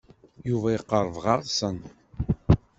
[0.49, 1.77] Yuba iqerreb ɣer-sen.